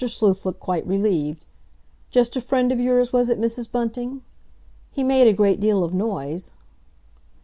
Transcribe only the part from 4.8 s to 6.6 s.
He made a great deal of noise."